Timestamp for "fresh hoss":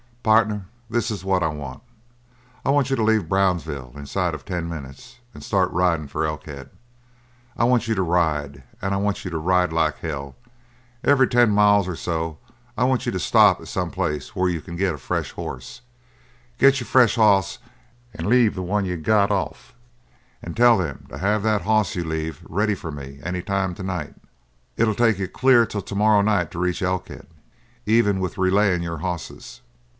14.99-15.81, 16.87-17.59